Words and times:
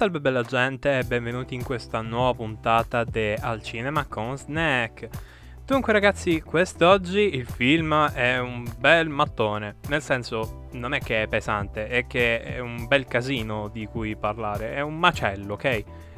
Salve 0.00 0.20
bella 0.20 0.42
gente 0.42 0.96
e 0.96 1.04
benvenuti 1.04 1.54
in 1.54 1.62
questa 1.62 2.00
nuova 2.00 2.32
puntata 2.32 3.04
di 3.04 3.34
Al 3.38 3.62
Cinema 3.62 4.06
con 4.06 4.34
Snack. 4.34 5.10
Dunque 5.66 5.92
ragazzi, 5.92 6.40
quest'oggi 6.40 7.34
il 7.36 7.44
film 7.44 8.08
è 8.08 8.38
un 8.38 8.64
bel 8.78 9.10
mattone, 9.10 9.76
nel 9.88 10.00
senso 10.00 10.68
non 10.72 10.94
è 10.94 11.00
che 11.00 11.24
è 11.24 11.26
pesante, 11.26 11.86
è 11.86 12.06
che 12.06 12.40
è 12.40 12.60
un 12.60 12.86
bel 12.88 13.04
casino 13.04 13.68
di 13.68 13.84
cui 13.84 14.16
parlare, 14.16 14.72
è 14.72 14.80
un 14.80 14.98
macello, 14.98 15.52
ok? 15.52 15.64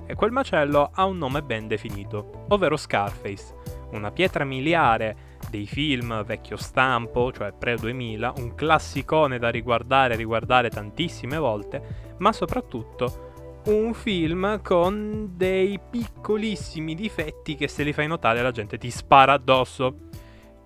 E 0.07 0.15
quel 0.15 0.31
macello 0.31 0.91
ha 0.95 1.05
un 1.05 1.19
nome 1.19 1.43
ben 1.43 1.67
definito, 1.67 2.45
ovvero 2.51 2.77
Scarface, 2.77 3.53
una 3.91 4.13
pietra 4.13 4.45
miliare 4.45 5.17
dei 5.51 5.67
film 5.67 6.23
vecchio 6.23 6.57
stampo, 6.57 7.33
cioè 7.33 7.53
pre-2000, 7.53 8.41
un 8.41 8.55
classicone 8.55 9.41
da 9.41 9.49
riguardare 9.49 10.15
e 10.15 10.19
riguardare 10.19 10.71
tantissime 10.71 11.37
volte, 11.37 12.15
ma 12.19 12.33
soprattutto 12.33 13.31
un 13.65 13.95
film 13.95 14.61
con 14.61 15.33
dei 15.37 15.79
piccolissimi 15.79 16.95
difetti 16.95 17.55
che 17.55 17.69
se 17.69 17.85
li 17.85 17.93
fai 17.93 18.09
notare 18.09 18.43
la 18.43 18.51
gente 18.51 18.79
ti 18.79 18.91
spara 18.91 19.35
addosso. 19.35 20.09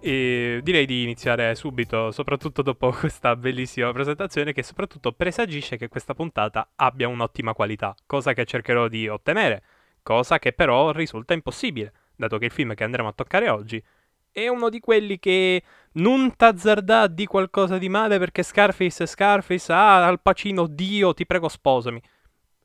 E 0.01 0.61
direi 0.63 0.87
di 0.87 1.03
iniziare 1.03 1.55
subito, 1.55 2.11
soprattutto 2.11 2.63
dopo 2.63 2.91
questa 2.99 3.35
bellissima 3.37 3.93
presentazione 3.93 4.53
che 4.53 4.63
soprattutto 4.63 5.13
presagisce 5.13 5.77
che 5.77 5.89
questa 5.89 6.15
puntata 6.15 6.71
abbia 6.77 7.09
un'ottima 7.09 7.55
qualità, 7.55 7.95
cosa 8.07 8.33
che 8.33 8.45
cercherò 8.45 8.89
di 8.89 9.09
ottenere, 9.09 9.63
cosa 10.03 10.39
che 10.39 10.53
però 10.53 10.93
risulta 10.93 11.35
impossibile, 11.35 11.93
dato 12.15 12.39
che 12.39 12.47
il 12.47 12.51
film 12.53 12.75
che 12.75 12.85
andremo 12.85 13.09
a 13.09 13.13
toccare 13.13 13.49
oggi 13.49 13.83
è 14.31 14.49
uno 14.49 14.69
di 14.69 14.81
quelli 14.81 15.19
che 15.19 15.63
non 15.93 16.37
t'azzarda 16.37 17.07
di 17.07 17.25
qualcosa 17.25 17.79
di 17.79 17.89
male 17.89 18.19
perché 18.19 18.43
Scarface 18.43 19.05
è 19.05 19.07
Scarface, 19.07 19.73
ah, 19.73 20.05
Al 20.07 20.21
Pacino, 20.21 20.67
Dio, 20.67 21.15
ti 21.15 21.25
prego 21.25 21.49
sposami. 21.49 22.01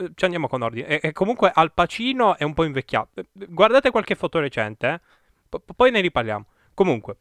Eh, 0.02 0.12
ci 0.16 0.26
andiamo 0.26 0.48
con 0.48 0.64
ordine. 0.64 0.88
E, 0.88 1.00
e, 1.04 1.12
comunque 1.12 1.52
Al 1.54 1.74
Pacino 1.74 2.36
è 2.38 2.44
un 2.44 2.54
po' 2.54 2.64
invecchiato. 2.64 3.22
Eh, 3.22 3.26
guardate 3.50 3.92
qualche 3.92 4.16
foto 4.16 4.40
recente, 4.40 4.88
eh? 4.88 5.00
P- 5.48 5.74
poi 5.76 5.92
ne 5.92 6.02
riparliamo. 6.02 6.46
Comunque. 6.74 7.18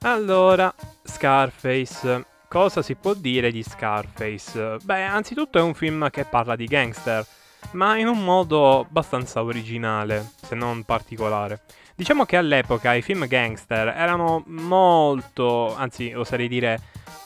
Allora, 0.00 0.74
Scarface. 1.02 2.26
Cosa 2.48 2.82
si 2.82 2.94
può 2.94 3.14
dire 3.14 3.50
di 3.50 3.62
Scarface? 3.62 4.76
Beh, 4.82 5.02
anzitutto 5.02 5.58
è 5.58 5.60
un 5.60 5.74
film 5.74 6.08
che 6.08 6.24
parla 6.24 6.54
di 6.54 6.66
gangster, 6.66 7.26
ma 7.72 7.98
in 7.98 8.06
un 8.06 8.22
modo 8.22 8.80
abbastanza 8.80 9.42
originale, 9.42 10.30
se 10.40 10.54
non 10.54 10.84
particolare. 10.84 11.62
Diciamo 11.96 12.24
che 12.24 12.36
all'epoca 12.36 12.92
i 12.94 13.02
film 13.02 13.28
gangster 13.28 13.86
erano 13.86 14.42
molto, 14.46 15.76
anzi 15.76 16.12
oserei 16.12 16.48
dire 16.48 16.80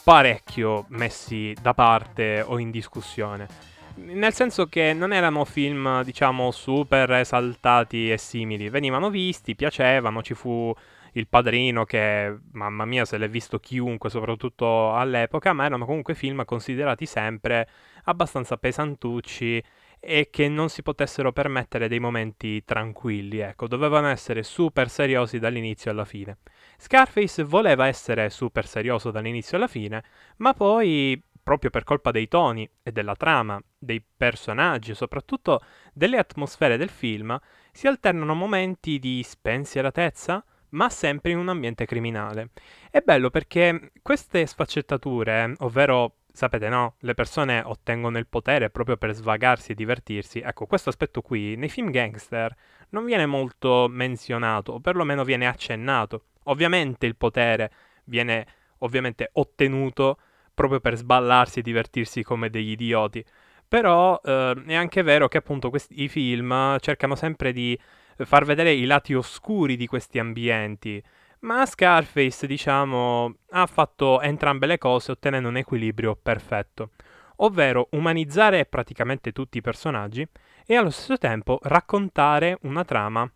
parecchio 0.05 0.85
messi 0.89 1.57
da 1.59 1.73
parte 1.73 2.43
o 2.43 2.59
in 2.59 2.71
discussione. 2.71 3.47
Nel 3.95 4.35
senso 4.35 4.67
che 4.67 4.93
non 4.93 5.15
erano 5.15 5.47
film, 5.47 6.03
diciamo, 6.03 6.51
super 6.51 7.11
esaltati 7.13 8.13
e 8.13 8.19
simili. 8.19 8.69
Venivano 8.69 9.09
visti, 9.09 9.55
piacevano, 9.55 10.23
ci 10.23 10.35
fu 10.35 10.71
il 11.13 11.27
padrino 11.29 11.87
che, 11.87 12.37
mamma 12.53 12.85
mia, 12.85 13.07
se 13.07 13.17
l'è 13.17 13.31
visto 13.31 13.59
chiunque, 13.59 14.11
soprattutto 14.11 14.95
all'epoca, 14.95 15.55
ma 15.55 15.65
erano 15.65 15.87
comunque 15.87 16.15
film 16.15 16.45
considerati 16.45 17.07
sempre 17.07 17.67
abbastanza 18.05 18.59
pesantucci 18.59 19.63
e 20.01 20.29
che 20.31 20.49
non 20.49 20.69
si 20.69 20.83
potessero 20.83 21.33
permettere 21.33 21.89
dei 21.89 21.99
momenti 21.99 22.65
tranquilli, 22.65 23.39
ecco, 23.39 23.67
dovevano 23.67 24.09
essere 24.09 24.43
super 24.43 24.89
seriosi 24.89 25.39
dall'inizio 25.39 25.91
alla 25.91 26.05
fine. 26.05 26.39
Scarface 26.77 27.43
voleva 27.43 27.87
essere 27.87 28.31
super 28.31 28.67
serioso 28.67 29.11
dall'inizio 29.11 29.57
alla 29.57 29.67
fine, 29.67 30.03
ma 30.37 30.55
poi, 30.55 31.21
proprio 31.43 31.71
per 31.71 31.85
colpa 31.85 32.11
dei 32.11 32.29
toni 32.29 32.69
e 32.83 32.93
della 32.93 33.17
trama, 33.17 33.61
dei 33.77 34.05
personaggi 34.17 34.93
e 34.93 34.95
soprattutto 34.95 35.61
delle 35.93 36.19
atmosfere 36.19 36.77
del 36.77 36.91
film, 36.91 37.39
si 37.73 37.87
alternano 37.87 38.35
momenti 38.35 38.99
di 38.99 39.23
spensieratezza, 39.23 40.45
ma 40.71 40.91
sempre 40.91 41.31
in 41.31 41.39
un 41.39 41.49
ambiente 41.49 41.87
criminale. 41.87 42.51
È 42.91 43.01
bello 43.01 43.31
perché 43.31 43.93
queste 44.03 44.45
sfaccettature, 44.47 45.55
ovvero 45.59 46.17
sapete 46.39 46.69
no, 46.69 46.95
le 47.01 47.15
persone 47.15 47.61
ottengono 47.65 48.17
il 48.17 48.29
potere 48.29 48.71
proprio 48.71 48.97
per 48.97 49.13
svagarsi 49.13 49.73
e 49.73 49.75
divertirsi. 49.75 50.39
Ecco, 50.39 50.67
questo 50.67 50.89
aspetto 50.89 51.21
qui 51.21 51.57
nei 51.57 51.69
film 51.69 51.91
gangster 51.91 52.55
non 52.91 53.05
viene 53.05 53.27
molto 53.27 53.89
menzionato, 53.91 54.75
o 54.75 54.81
perlomeno 54.81 55.25
viene 55.25 55.49
accennato. 55.49 56.27
Ovviamente 56.45 57.07
il 57.07 57.17
potere 57.17 57.73
viene 58.05 58.47
ovviamente 58.79 59.31
ottenuto 59.33 60.19
proprio 60.55 60.79
per 60.79 60.97
sballarsi 60.97 61.59
e 61.59 61.63
divertirsi 61.63 62.23
come 62.23 62.51
degli 62.51 62.71
idioti. 62.71 63.25
Però 63.67 64.21
eh, 64.25 64.63
è 64.65 64.75
anche 64.75 65.03
vero 65.03 65.27
che 65.27 65.39
appunto 65.39 65.71
questi, 65.71 66.09
film 66.09 66.79
cercano 66.79 67.17
sempre 67.17 67.53
di 67.53 67.77
far 68.17 68.45
vedere 68.45 68.73
i 68.73 68.85
lati 68.85 69.13
oscuri 69.13 69.77
di 69.77 69.89
questi 69.89 70.21
ambienti. 70.21 71.03
Ma 71.41 71.65
Scarface, 71.67 72.47
diciamo, 72.49 73.35
ha 73.51 73.67
fatto 73.67 74.21
entrambe 74.21 74.67
le 74.67 74.77
cose 74.77 75.13
ottenendo 75.13 75.49
un 75.49 75.57
equilibrio 75.57 76.17
perfetto, 76.17 76.91
ovvero 77.37 77.89
umanizzare 77.93 78.67
praticamente 78.67 79.31
tutti 79.31 79.59
i 79.59 79.63
personaggi 79.63 80.27
e 80.67 80.75
allo 80.75 80.91
stesso 80.91 81.17
tempo 81.17 81.61
raccontare 81.63 82.59
una 82.63 82.85
trama 82.85 83.31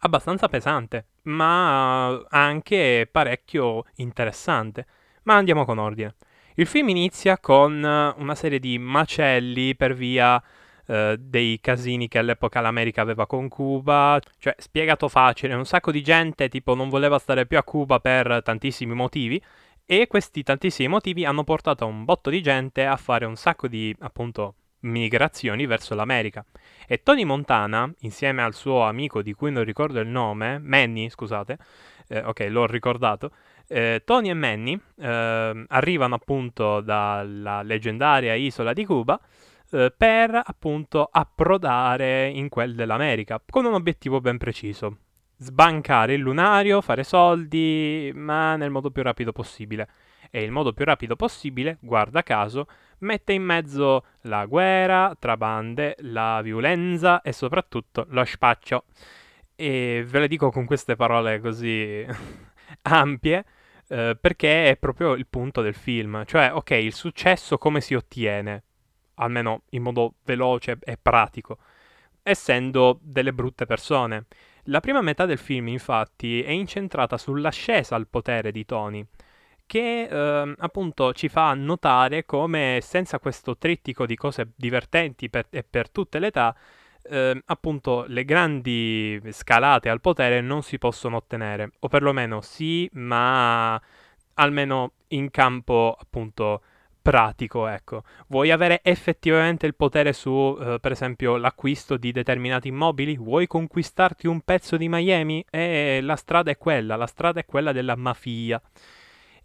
abbastanza 0.00 0.48
pesante, 0.48 1.06
ma 1.22 2.08
anche 2.28 3.08
parecchio 3.10 3.84
interessante. 3.96 4.86
Ma 5.22 5.36
andiamo 5.36 5.64
con 5.64 5.78
ordine. 5.78 6.14
Il 6.56 6.66
film 6.66 6.90
inizia 6.90 7.38
con 7.38 7.72
una 7.72 8.34
serie 8.34 8.58
di 8.58 8.78
macelli 8.78 9.74
per 9.74 9.94
via 9.94 10.40
eh, 10.86 11.16
dei 11.18 11.58
casini 11.60 12.08
che 12.08 12.18
all'epoca 12.18 12.60
l'America 12.60 13.02
aveva 13.02 13.26
con 13.26 13.48
Cuba, 13.48 14.20
cioè 14.38 14.54
spiegato 14.58 15.08
facile, 15.08 15.54
un 15.54 15.66
sacco 15.66 15.90
di 15.90 16.02
gente 16.02 16.48
tipo 16.48 16.74
non 16.74 16.88
voleva 16.88 17.18
stare 17.18 17.46
più 17.46 17.58
a 17.58 17.62
Cuba 17.62 18.00
per 18.00 18.42
tantissimi 18.42 18.94
motivi 18.94 19.40
e 19.86 20.06
questi 20.06 20.42
tantissimi 20.42 20.88
motivi 20.88 21.24
hanno 21.24 21.44
portato 21.44 21.86
un 21.86 22.04
botto 22.04 22.30
di 22.30 22.42
gente 22.42 22.86
a 22.86 22.96
fare 22.96 23.24
un 23.26 23.36
sacco 23.36 23.68
di 23.68 23.94
appunto 24.00 24.54
migrazioni 24.80 25.66
verso 25.66 25.94
l'America. 25.94 26.44
E 26.86 27.02
Tony 27.02 27.24
Montana, 27.24 27.90
insieme 28.00 28.42
al 28.42 28.54
suo 28.54 28.82
amico 28.82 29.22
di 29.22 29.32
cui 29.32 29.50
non 29.50 29.64
ricordo 29.64 30.00
il 30.00 30.08
nome, 30.08 30.58
Manny, 30.58 31.08
scusate, 31.08 31.58
eh, 32.08 32.22
ok, 32.22 32.46
l'ho 32.50 32.66
ricordato, 32.66 33.30
eh, 33.66 34.02
Tony 34.04 34.28
e 34.28 34.34
Manny 34.34 34.78
eh, 34.98 35.64
arrivano 35.68 36.14
appunto 36.14 36.80
dalla 36.80 37.62
leggendaria 37.62 38.34
isola 38.34 38.72
di 38.74 38.84
Cuba 38.84 39.18
eh, 39.74 39.92
per 39.96 40.40
appunto 40.42 41.08
approdare 41.10 42.28
in 42.28 42.48
quel 42.48 42.76
dell'America 42.76 43.42
con 43.50 43.64
un 43.64 43.74
obiettivo 43.74 44.20
ben 44.20 44.38
preciso. 44.38 44.98
Sbancare 45.36 46.14
il 46.14 46.20
lunario, 46.20 46.80
fare 46.80 47.02
soldi, 47.02 48.12
ma 48.14 48.54
nel 48.54 48.70
modo 48.70 48.92
più 48.92 49.02
rapido 49.02 49.32
possibile. 49.32 49.88
E 50.30 50.42
il 50.42 50.52
modo 50.52 50.72
più 50.72 50.84
rapido 50.84 51.16
possibile, 51.16 51.78
guarda 51.80 52.22
caso, 52.22 52.66
mette 52.98 53.32
in 53.32 53.42
mezzo 53.42 54.04
la 54.22 54.46
guerra 54.46 55.16
tra 55.18 55.36
bande, 55.36 55.96
la 56.00 56.40
violenza 56.40 57.20
e 57.20 57.32
soprattutto 57.32 58.06
lo 58.10 58.24
spaccio. 58.24 58.84
E 59.56 60.04
ve 60.06 60.20
le 60.20 60.28
dico 60.28 60.50
con 60.50 60.66
queste 60.66 60.94
parole 60.94 61.40
così 61.40 62.06
ampie, 62.82 63.44
eh, 63.88 64.16
perché 64.20 64.70
è 64.70 64.76
proprio 64.76 65.14
il 65.14 65.26
punto 65.26 65.62
del 65.62 65.74
film. 65.74 66.24
Cioè, 66.24 66.52
ok, 66.52 66.70
il 66.70 66.94
successo 66.94 67.58
come 67.58 67.80
si 67.80 67.94
ottiene? 67.94 68.62
Almeno 69.16 69.62
in 69.70 69.82
modo 69.82 70.14
veloce 70.24 70.78
e 70.80 70.98
pratico, 71.00 71.58
essendo 72.22 72.98
delle 73.02 73.32
brutte 73.32 73.66
persone. 73.66 74.26
La 74.68 74.80
prima 74.80 75.02
metà 75.02 75.26
del 75.26 75.38
film, 75.38 75.68
infatti, 75.68 76.42
è 76.42 76.50
incentrata 76.50 77.18
sull'ascesa 77.18 77.94
al 77.94 78.08
potere 78.08 78.50
di 78.50 78.64
Tony, 78.64 79.06
che 79.66 80.08
eh, 80.10 80.54
appunto 80.58 81.12
ci 81.12 81.28
fa 81.28 81.52
notare 81.54 82.24
come 82.24 82.78
senza 82.82 83.18
questo 83.18 83.56
trittico 83.56 84.06
di 84.06 84.16
cose 84.16 84.52
divertenti 84.56 85.28
per, 85.28 85.46
e 85.50 85.64
per 85.64 85.90
tutte 85.90 86.18
le 86.18 86.28
età, 86.28 86.56
eh, 87.02 87.42
appunto 87.44 88.04
le 88.08 88.24
grandi 88.24 89.20
scalate 89.30 89.90
al 89.90 90.00
potere 90.00 90.40
non 90.40 90.62
si 90.62 90.78
possono 90.78 91.16
ottenere, 91.16 91.72
o 91.80 91.88
perlomeno 91.88 92.40
sì, 92.40 92.88
ma 92.94 93.80
almeno 94.34 94.92
in 95.08 95.30
campo 95.30 95.96
appunto 95.98 96.62
pratico, 97.04 97.66
ecco. 97.66 98.02
Vuoi 98.28 98.50
avere 98.50 98.80
effettivamente 98.82 99.66
il 99.66 99.74
potere 99.74 100.14
su, 100.14 100.56
eh, 100.58 100.78
per 100.80 100.92
esempio, 100.92 101.36
l'acquisto 101.36 101.98
di 101.98 102.12
determinati 102.12 102.68
immobili? 102.68 103.18
Vuoi 103.18 103.46
conquistarti 103.46 104.26
un 104.26 104.40
pezzo 104.40 104.78
di 104.78 104.88
Miami? 104.88 105.44
E 105.50 106.00
la 106.02 106.16
strada 106.16 106.50
è 106.50 106.56
quella, 106.56 106.96
la 106.96 107.06
strada 107.06 107.40
è 107.40 107.44
quella 107.44 107.72
della 107.72 107.94
mafia. 107.94 108.58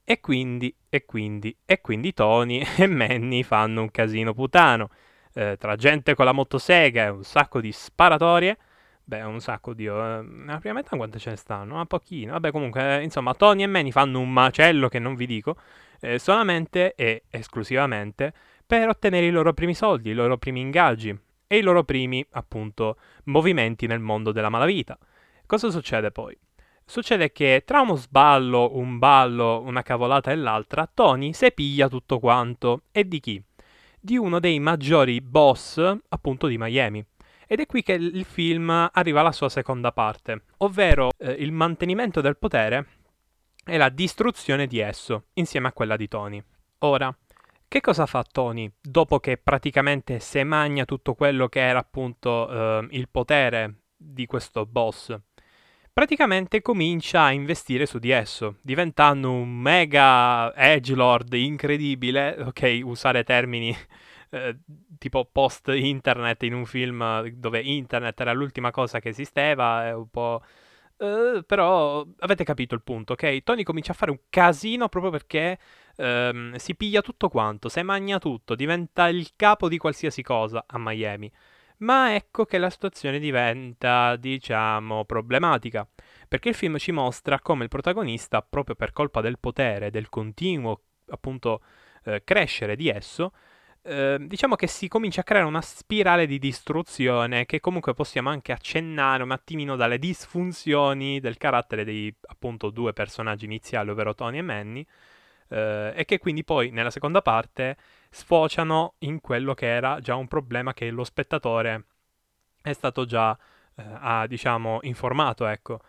E 0.06 0.22
quindi, 0.22 0.74
e 0.88 1.04
quindi, 1.06 1.54
e 1.66 1.82
quindi 1.82 2.14
Tony 2.14 2.64
e 2.78 2.88
Manny 2.88 3.44
fanno 3.44 3.82
un 3.82 3.92
casino 3.92 4.34
putano. 4.34 4.90
Eh, 5.34 5.58
tra 5.60 5.76
gente 5.76 6.16
con 6.16 6.24
la 6.26 6.32
motosega 6.32 7.06
e 7.06 7.10
un 7.10 7.24
sacco 7.24 7.60
di 7.60 7.74
sparatorie, 7.74 8.58
Beh, 9.04 9.24
un 9.24 9.42
sacco, 9.42 9.74
Dio. 9.74 10.20
Eh, 10.20 10.22
nella 10.22 10.60
prima 10.60 10.76
metà 10.76 10.96
quante 10.96 11.18
ce 11.20 11.32
ne 11.32 11.36
stanno? 11.36 11.78
Un 11.78 11.86
pochino. 11.88 12.34
Vabbè, 12.34 12.52
comunque, 12.52 13.00
eh, 13.00 13.04
insomma, 13.04 13.34
Tony 13.34 13.64
e 13.64 13.68
Manny 13.68 13.92
fanno 13.92 14.20
un 14.20 14.32
macello 14.32 14.88
che 14.88 15.00
non 15.00 15.16
vi 15.16 15.26
dico, 15.26 15.58
eh, 16.02 16.20
solamente 16.20 16.96
e 16.96 17.24
esclusivamente 17.30 18.34
per 18.66 18.90
ottenere 18.90 19.26
i 19.26 19.32
loro 19.32 19.54
primi 19.54 19.74
soldi, 19.74 20.12
i 20.12 20.14
loro 20.14 20.38
primi 20.38 20.60
ingaggi 20.60 21.18
e 21.48 21.58
i 21.58 21.62
loro 21.62 21.84
primi, 21.84 22.24
appunto, 22.32 22.98
movimenti 23.26 23.88
nel 23.88 24.00
mondo 24.00 24.32
della 24.32 24.50
malavita. 24.50 24.98
Cosa 25.46 25.72
succede 25.72 26.12
poi? 26.12 26.38
Succede 26.86 27.32
che 27.32 27.64
tra 27.66 27.82
uno 27.82 27.96
sballo, 27.96 28.78
un 28.78 29.00
ballo, 29.00 29.62
una 29.62 29.82
cavolata 29.82 30.32
e 30.32 30.36
l'altra, 30.36 30.90
Tony 30.92 31.34
se 31.34 31.52
piglia 31.52 31.88
tutto 31.88 32.20
quanto. 32.20 32.84
E 32.92 33.08
di 33.08 33.20
chi? 33.20 33.44
Di 34.00 34.18
uno 34.18 34.40
dei 34.40 34.60
maggiori 34.60 35.22
boss, 35.22 35.80
appunto, 36.10 36.46
di 36.46 36.58
Miami. 36.60 37.04
Ed 37.48 37.60
è 37.60 37.66
qui 37.66 37.82
che 37.82 37.94
il 37.94 38.26
film 38.26 38.70
arriva 38.92 39.22
alla 39.22 39.32
sua 39.32 39.50
seconda 39.50 39.92
parte, 39.92 40.44
ovvero 40.58 41.10
eh, 41.18 41.32
il 41.32 41.52
mantenimento 41.52 42.22
del 42.22 42.38
potere 42.38 42.99
e 43.70 43.78
la 43.78 43.90
distruzione 43.90 44.68
di 44.68 44.80
esso, 44.80 45.26
insieme 45.34 45.68
a 45.68 45.74
quella 45.74 45.96
di 45.96 46.08
Tony. 46.08 46.44
Ora, 46.80 47.16
che 47.68 47.82
cosa 47.82 48.08
fa 48.08 48.24
Tony 48.24 48.72
dopo 48.82 49.20
che 49.20 49.38
praticamente 49.38 50.20
se 50.20 50.44
magna 50.44 50.86
tutto 50.86 51.14
quello 51.14 51.48
che 51.48 51.60
era 51.60 51.78
appunto 51.78 52.50
eh, 52.50 52.88
il 52.92 53.08
potere 53.10 53.82
di 53.96 54.26
questo 54.26 54.66
boss? 54.66 55.16
Praticamente 55.94 56.62
comincia 56.62 57.24
a 57.24 57.32
investire 57.32 57.86
su 57.86 58.00
di 58.00 58.10
esso, 58.10 58.56
diventando 58.62 59.32
un 59.32 59.50
mega 59.50 60.56
edgelord 60.56 61.34
incredibile, 61.34 62.38
ok, 62.40 62.80
usare 62.84 63.24
termini 63.24 63.76
eh, 64.32 64.58
tipo 64.98 65.30
post 65.32 65.68
internet 65.68 66.42
in 66.44 66.54
un 66.54 66.66
film 66.66 67.28
dove 67.30 67.62
internet 67.62 68.20
era 68.20 68.32
l'ultima 68.34 68.72
cosa 68.72 69.00
che 69.00 69.10
esisteva, 69.10 69.88
è 69.88 69.94
un 69.94 70.10
po'... 70.10 70.42
Uh, 71.00 71.46
però 71.46 72.06
avete 72.20 72.44
capito 72.44 72.76
il 72.76 72.82
punto, 72.84 73.14
ok? 73.14 73.42
Tony 73.44 73.64
comincia 73.64 73.94
a 73.94 73.96
fare 73.96 74.12
un 74.12 74.20
casino 74.30 74.90
proprio 74.90 75.12
perché 75.12 75.58
um, 75.96 76.54
si 76.56 76.76
piglia 76.76 77.00
tutto 77.00 77.30
quanto, 77.30 77.70
se 77.70 77.84
magna 77.84 78.20
tutto, 78.20 78.54
diventa 78.54 79.08
il 79.08 79.30
capo 79.38 79.70
di 79.70 79.78
qualsiasi 79.78 80.22
cosa 80.22 80.66
a 80.68 80.78
Miami. 80.78 81.32
Ma 81.78 82.14
ecco 82.16 82.44
che 82.44 82.58
la 82.58 82.70
situazione 82.70 83.20
diventa, 83.20 84.18
diciamo, 84.18 85.06
problematica, 85.06 85.88
perché 86.28 86.50
il 86.50 86.56
film 86.56 86.78
ci 86.78 86.92
mostra 86.92 87.40
come 87.40 87.64
il 87.64 87.70
protagonista, 87.70 88.42
proprio 88.42 88.76
per 88.76 88.92
colpa 88.92 89.22
del 89.22 89.40
potere, 89.40 89.92
del 89.92 90.10
continuo, 90.10 90.82
appunto, 91.12 91.62
eh, 92.04 92.26
crescere 92.26 92.76
di 92.76 92.90
esso, 92.90 93.32
Ehm, 93.84 94.28
diciamo 94.28 94.56
che 94.56 94.68
si 94.68 94.88
comincia 94.90 95.22
a 95.22 95.24
creare 95.24 95.46
una 95.48 95.62
spirale 95.62 96.28
di 96.28 96.38
distruzione 96.38 97.46
che 97.46 97.60
comunque 97.62 97.94
possiamo 97.94 98.30
anche 98.30 98.52
accennare 98.52 99.24
un 99.24 99.32
attimino 99.32 99.76
dalle 99.78 99.98
disfunzioni 99.98 101.20
del 101.22 101.38
carattere 101.38 101.86
dei 101.86 102.14
appunto 102.28 102.70
due 102.72 102.94
personaggi 102.94 103.46
iniziali, 103.46 103.90
ovvero 103.90 104.14
Tony 104.14 104.40
e 104.40 104.42
Manny, 104.42 104.86
eh, 105.50 105.94
e 105.96 106.06
che 106.06 106.20
quindi 106.20 106.44
poi 106.44 106.72
nella 106.72 106.92
seconda 106.92 107.22
parte 107.22 107.78
sfociano 108.10 108.96
in 109.00 109.22
quello 109.22 109.54
che 109.54 109.68
era 109.68 110.00
già 110.02 110.16
un 110.16 110.28
problema 110.28 110.74
che 110.74 110.90
lo 110.92 111.04
spettatore 111.04 111.86
è 112.62 112.74
stato 112.74 113.06
già, 113.06 113.38
eh, 113.76 113.84
ha, 114.02 114.28
diciamo, 114.28 114.80
informato, 114.84 115.46
ecco. 115.48 115.82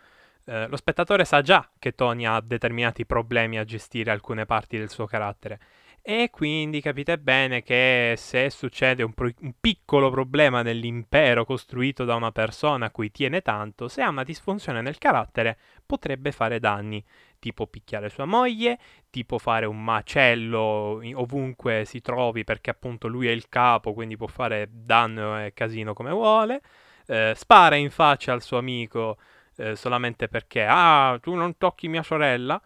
Eh, 0.45 0.67
lo 0.67 0.75
spettatore 0.77 1.25
sa 1.25 1.41
già 1.41 1.69
che 1.77 1.93
Tony 1.93 2.25
ha 2.25 2.41
determinati 2.41 3.05
problemi 3.05 3.59
a 3.59 3.63
gestire 3.63 4.11
alcune 4.11 4.45
parti 4.45 4.77
del 4.77 4.89
suo 4.89 5.05
carattere 5.05 5.59
e 6.03 6.29
quindi 6.31 6.81
capite 6.81 7.19
bene 7.19 7.61
che 7.61 8.15
se 8.17 8.49
succede 8.49 9.03
un, 9.03 9.13
pro- 9.13 9.29
un, 9.41 9.53
piccolo 9.59 10.09
problema 10.09 10.63
nell'impero 10.63 11.45
costruito 11.45 12.05
da 12.05 12.15
una 12.15 12.31
persona 12.31 12.87
a 12.87 12.91
cui 12.91 13.11
tiene 13.11 13.41
tanto, 13.41 13.87
se 13.87 14.01
ha 14.01 14.09
una 14.09 14.23
disfunzione 14.23 14.81
nel 14.81 14.97
carattere, 14.97 15.57
potrebbe 15.85 16.31
fare 16.31 16.59
danni, 16.59 17.03
tipo 17.37 17.67
picchiare 17.67 18.09
sua 18.09 18.25
moglie, 18.25 18.79
tipo 19.11 19.37
fare 19.37 19.67
un 19.67 19.83
macello 19.83 21.01
ovunque 21.13 21.85
si 21.85 22.01
trovi 22.01 22.43
perché 22.43 22.71
appunto 22.71 23.07
lui 23.07 23.27
è 23.27 23.31
il 23.31 23.47
capo, 23.47 23.93
quindi 23.93 24.17
può 24.17 24.27
fare 24.27 24.67
danno 24.71 25.39
e 25.43 25.53
casino 25.53 25.93
come 25.93 26.11
vuole, 26.11 26.61
eh, 27.05 27.33
spara 27.35 27.75
in 27.75 27.91
faccia 27.91 28.33
al 28.33 28.41
suo 28.41 28.57
amico 28.57 29.17
eh, 29.57 29.75
solamente 29.75 30.27
perché, 30.27 30.65
ah, 30.67 31.19
tu 31.21 31.35
non 31.35 31.57
tocchi 31.57 31.87
mia 31.87 32.03
sorella 32.03 32.59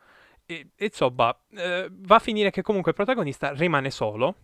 e, 0.45 0.69
insomma, 0.77 1.35
eh, 1.51 1.87
va 1.91 2.15
a 2.15 2.19
finire 2.19 2.51
che 2.51 2.61
comunque 2.61 2.91
il 2.91 2.97
protagonista 2.97 3.51
rimane 3.51 3.89
solo 3.89 4.35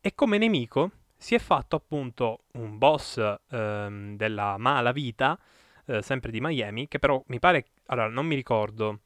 e 0.00 0.14
come 0.14 0.38
nemico 0.38 0.90
si 1.16 1.34
è 1.34 1.38
fatto 1.38 1.76
appunto 1.76 2.44
un 2.52 2.78
boss 2.78 3.18
ehm, 3.50 4.16
della 4.16 4.56
mala 4.58 4.92
vita, 4.92 5.38
eh, 5.86 6.02
sempre 6.02 6.30
di 6.30 6.40
Miami, 6.40 6.88
che 6.88 6.98
però 6.98 7.22
mi 7.28 7.38
pare, 7.38 7.66
allora 7.86 8.08
non 8.08 8.26
mi 8.26 8.34
ricordo, 8.34 9.00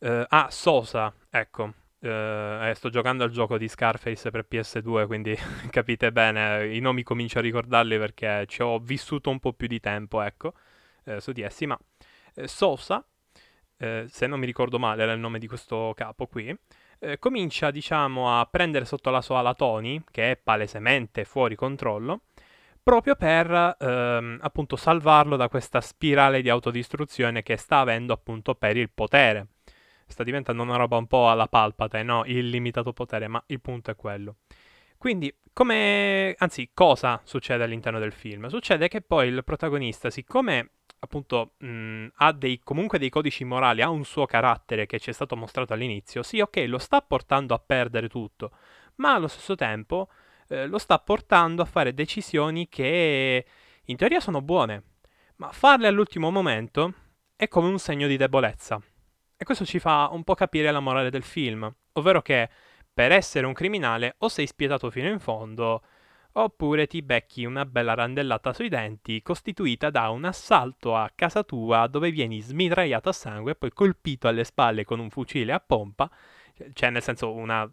eh, 0.00 0.24
ah, 0.28 0.48
Sosa, 0.50 1.14
ecco, 1.30 1.72
eh, 2.00 2.72
sto 2.74 2.88
giocando 2.88 3.24
al 3.24 3.30
gioco 3.30 3.58
di 3.58 3.68
Scarface 3.68 4.30
per 4.30 4.46
PS2, 4.50 5.06
quindi 5.06 5.36
capite 5.70 6.12
bene, 6.12 6.74
i 6.74 6.80
nomi 6.80 7.02
comincio 7.02 7.38
a 7.38 7.42
ricordarli 7.42 7.98
perché 7.98 8.44
ci 8.46 8.62
ho 8.62 8.78
vissuto 8.78 9.30
un 9.30 9.38
po' 9.38 9.52
più 9.52 9.66
di 9.66 9.80
tempo, 9.80 10.20
ecco, 10.22 10.54
eh, 11.04 11.20
su 11.20 11.32
di 11.32 11.42
essi, 11.42 11.66
ma 11.66 11.78
eh, 12.34 12.48
Sosa 12.48 13.04
eh, 13.78 14.04
se 14.08 14.26
non 14.26 14.38
mi 14.38 14.46
ricordo 14.46 14.78
male 14.78 15.02
era 15.02 15.12
il 15.12 15.20
nome 15.20 15.38
di 15.38 15.46
questo 15.46 15.92
capo 15.96 16.26
qui, 16.26 16.56
eh, 17.00 17.18
comincia 17.18 17.70
diciamo 17.70 18.38
a 18.38 18.46
prendere 18.46 18.84
sotto 18.84 19.10
la 19.10 19.20
sua 19.22 19.38
ala 19.38 19.54
Tony, 19.54 20.02
che 20.10 20.32
è 20.32 20.36
palesemente 20.36 21.24
fuori 21.24 21.54
controllo, 21.54 22.22
proprio 22.82 23.16
per 23.16 23.76
ehm, 23.78 24.38
appunto 24.40 24.76
salvarlo 24.76 25.36
da 25.36 25.48
questa 25.48 25.80
spirale 25.80 26.42
di 26.42 26.48
autodistruzione 26.48 27.42
che 27.42 27.56
sta 27.56 27.78
avendo 27.80 28.12
appunto 28.12 28.54
per 28.54 28.76
il 28.76 28.90
potere. 28.90 29.48
Sta 30.06 30.24
diventando 30.24 30.62
una 30.62 30.76
roba 30.76 30.96
un 30.96 31.06
po' 31.06 31.28
alla 31.30 31.48
palpate, 31.48 32.02
no? 32.02 32.24
Illimitato 32.24 32.94
potere, 32.94 33.28
ma 33.28 33.42
il 33.48 33.60
punto 33.60 33.90
è 33.90 33.94
quello. 33.94 34.36
Quindi, 34.96 35.32
come... 35.52 36.34
anzi, 36.38 36.70
cosa 36.72 37.20
succede 37.24 37.62
all'interno 37.62 37.98
del 37.98 38.12
film? 38.12 38.46
Succede 38.46 38.88
che 38.88 39.02
poi 39.02 39.28
il 39.28 39.44
protagonista, 39.44 40.08
siccome 40.08 40.70
appunto 41.00 41.54
mh, 41.58 42.06
ha 42.16 42.32
dei, 42.32 42.60
comunque 42.62 42.98
dei 42.98 43.08
codici 43.10 43.44
morali, 43.44 43.82
ha 43.82 43.90
un 43.90 44.04
suo 44.04 44.26
carattere 44.26 44.86
che 44.86 44.98
ci 44.98 45.10
è 45.10 45.12
stato 45.12 45.36
mostrato 45.36 45.72
all'inizio, 45.72 46.22
sì, 46.22 46.40
ok, 46.40 46.64
lo 46.66 46.78
sta 46.78 47.00
portando 47.00 47.54
a 47.54 47.58
perdere 47.58 48.08
tutto, 48.08 48.50
ma 48.96 49.14
allo 49.14 49.28
stesso 49.28 49.54
tempo 49.54 50.08
eh, 50.48 50.66
lo 50.66 50.78
sta 50.78 50.98
portando 50.98 51.62
a 51.62 51.66
fare 51.66 51.94
decisioni 51.94 52.68
che 52.68 53.44
in 53.84 53.96
teoria 53.96 54.20
sono 54.20 54.42
buone, 54.42 54.82
ma 55.36 55.52
farle 55.52 55.86
all'ultimo 55.86 56.30
momento 56.30 56.92
è 57.36 57.48
come 57.48 57.68
un 57.68 57.78
segno 57.78 58.06
di 58.06 58.16
debolezza. 58.16 58.80
E 59.36 59.44
questo 59.44 59.64
ci 59.64 59.78
fa 59.78 60.08
un 60.10 60.24
po' 60.24 60.34
capire 60.34 60.72
la 60.72 60.80
morale 60.80 61.10
del 61.10 61.22
film, 61.22 61.72
ovvero 61.92 62.20
che 62.22 62.48
per 62.92 63.12
essere 63.12 63.46
un 63.46 63.52
criminale 63.52 64.16
o 64.18 64.28
sei 64.28 64.48
spietato 64.48 64.90
fino 64.90 65.08
in 65.08 65.20
fondo, 65.20 65.82
oppure 66.32 66.86
ti 66.86 67.02
becchi 67.02 67.44
una 67.44 67.64
bella 67.64 67.94
randellata 67.94 68.52
sui 68.52 68.68
denti 68.68 69.22
costituita 69.22 69.90
da 69.90 70.08
un 70.10 70.24
assalto 70.24 70.94
a 70.94 71.10
casa 71.14 71.42
tua 71.42 71.86
dove 71.86 72.10
vieni 72.10 72.40
smitragliato 72.40 73.08
a 73.08 73.12
sangue 73.12 73.52
e 73.52 73.54
poi 73.56 73.72
colpito 73.72 74.28
alle 74.28 74.44
spalle 74.44 74.84
con 74.84 75.00
un 75.00 75.10
fucile 75.10 75.52
a 75.52 75.60
pompa, 75.60 76.10
cioè 76.72 76.90
nel 76.90 77.02
senso 77.02 77.32
una, 77.32 77.70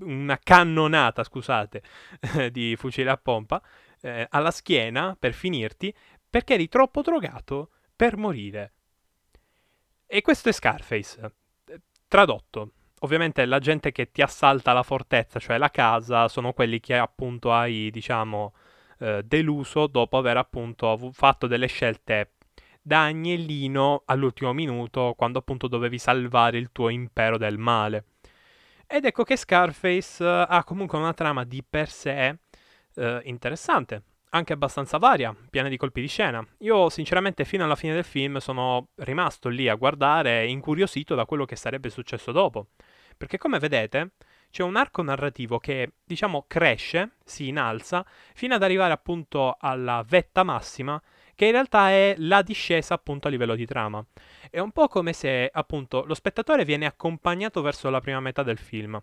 una 0.00 0.38
cannonata, 0.38 1.22
scusate, 1.22 1.82
di 2.50 2.74
fucile 2.76 3.10
a 3.10 3.16
pompa, 3.16 3.62
eh, 4.00 4.26
alla 4.30 4.50
schiena 4.50 5.16
per 5.18 5.32
finirti 5.32 5.94
perché 6.28 6.54
eri 6.54 6.68
troppo 6.68 7.02
drogato 7.02 7.70
per 7.94 8.16
morire. 8.16 8.72
E 10.06 10.20
questo 10.22 10.48
è 10.48 10.52
Scarface, 10.52 11.34
tradotto 12.08 12.72
ovviamente 13.02 13.44
la 13.46 13.58
gente 13.58 13.92
che 13.92 14.10
ti 14.10 14.22
assalta 14.22 14.72
la 14.72 14.82
fortezza, 14.82 15.38
cioè 15.38 15.58
la 15.58 15.70
casa, 15.70 16.28
sono 16.28 16.52
quelli 16.52 16.80
che 16.80 16.96
appunto 16.96 17.52
hai, 17.52 17.90
diciamo, 17.90 18.54
eh, 18.98 19.22
deluso 19.24 19.86
dopo 19.86 20.16
aver 20.18 20.36
appunto 20.36 21.10
fatto 21.12 21.46
delle 21.46 21.66
scelte 21.66 22.32
da 22.80 23.04
agnellino 23.04 24.02
all'ultimo 24.06 24.52
minuto, 24.52 25.14
quando 25.16 25.38
appunto 25.38 25.68
dovevi 25.68 25.98
salvare 25.98 26.58
il 26.58 26.70
tuo 26.72 26.88
impero 26.88 27.38
del 27.38 27.58
male. 27.58 28.06
Ed 28.86 29.04
ecco 29.04 29.22
che 29.24 29.36
Scarface 29.36 30.22
eh, 30.22 30.46
ha 30.48 30.64
comunque 30.64 30.98
una 30.98 31.14
trama 31.14 31.44
di 31.44 31.64
per 31.68 31.88
sé 31.88 32.38
eh, 32.94 33.20
interessante, 33.24 34.02
anche 34.30 34.52
abbastanza 34.52 34.98
varia, 34.98 35.34
piena 35.50 35.68
di 35.68 35.76
colpi 35.76 36.00
di 36.00 36.08
scena. 36.08 36.44
Io 36.58 36.88
sinceramente 36.90 37.44
fino 37.44 37.64
alla 37.64 37.76
fine 37.76 37.94
del 37.94 38.04
film 38.04 38.38
sono 38.38 38.88
rimasto 38.96 39.48
lì 39.48 39.68
a 39.68 39.74
guardare 39.74 40.46
incuriosito 40.46 41.14
da 41.14 41.24
quello 41.24 41.44
che 41.44 41.56
sarebbe 41.56 41.88
successo 41.88 42.32
dopo. 42.32 42.68
Perché 43.16 43.38
come 43.38 43.58
vedete 43.58 44.12
c'è 44.50 44.62
un 44.62 44.76
arco 44.76 45.02
narrativo 45.02 45.58
che 45.58 45.92
diciamo 46.04 46.44
cresce, 46.46 47.16
si 47.24 47.48
innalza, 47.48 48.04
fino 48.34 48.54
ad 48.54 48.62
arrivare 48.62 48.92
appunto 48.92 49.56
alla 49.58 50.04
vetta 50.06 50.42
massima 50.42 51.00
che 51.34 51.46
in 51.46 51.52
realtà 51.52 51.90
è 51.90 52.14
la 52.18 52.42
discesa 52.42 52.94
appunto 52.94 53.26
a 53.26 53.30
livello 53.30 53.54
di 53.54 53.66
trama. 53.66 54.04
È 54.50 54.58
un 54.58 54.70
po' 54.70 54.88
come 54.88 55.12
se 55.12 55.50
appunto 55.52 56.04
lo 56.06 56.14
spettatore 56.14 56.64
viene 56.64 56.86
accompagnato 56.86 57.62
verso 57.62 57.88
la 57.90 58.00
prima 58.00 58.20
metà 58.20 58.42
del 58.42 58.58
film 58.58 59.02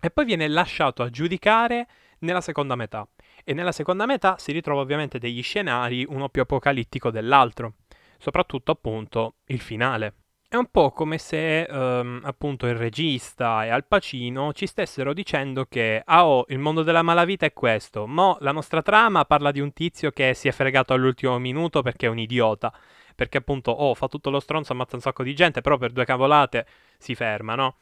e 0.00 0.10
poi 0.10 0.24
viene 0.24 0.46
lasciato 0.48 1.02
a 1.02 1.10
giudicare 1.10 1.88
nella 2.20 2.40
seconda 2.40 2.74
metà. 2.74 3.06
E 3.44 3.54
nella 3.54 3.72
seconda 3.72 4.06
metà 4.06 4.36
si 4.38 4.52
ritrova 4.52 4.82
ovviamente 4.82 5.18
degli 5.18 5.42
scenari, 5.42 6.04
uno 6.08 6.28
più 6.28 6.42
apocalittico 6.42 7.10
dell'altro, 7.10 7.74
soprattutto 8.18 8.72
appunto 8.72 9.36
il 9.46 9.60
finale. 9.60 10.14
È 10.48 10.54
un 10.54 10.66
po' 10.70 10.92
come 10.92 11.18
se 11.18 11.66
um, 11.68 12.20
appunto 12.22 12.66
il 12.66 12.76
regista 12.76 13.64
e 13.64 13.68
Al 13.68 13.84
Pacino 13.84 14.52
ci 14.52 14.66
stessero 14.68 15.12
dicendo 15.12 15.66
che 15.66 16.00
ah 16.04 16.24
oh, 16.26 16.44
il 16.48 16.60
mondo 16.60 16.84
della 16.84 17.02
malavita 17.02 17.46
è 17.46 17.52
questo, 17.52 18.06
mo 18.06 18.36
la 18.40 18.52
nostra 18.52 18.80
trama 18.80 19.24
parla 19.24 19.50
di 19.50 19.58
un 19.58 19.72
tizio 19.72 20.12
che 20.12 20.34
si 20.34 20.46
è 20.46 20.52
fregato 20.52 20.92
all'ultimo 20.94 21.36
minuto 21.40 21.82
perché 21.82 22.06
è 22.06 22.08
un 22.08 22.20
idiota, 22.20 22.72
perché 23.16 23.38
appunto 23.38 23.72
oh 23.72 23.94
fa 23.94 24.06
tutto 24.06 24.30
lo 24.30 24.38
stronzo, 24.38 24.72
ammazza 24.72 24.94
un 24.94 25.02
sacco 25.02 25.24
di 25.24 25.34
gente, 25.34 25.60
però 25.62 25.78
per 25.78 25.90
due 25.90 26.04
cavolate 26.04 26.66
si 26.96 27.16
ferma, 27.16 27.56
no? 27.56 27.76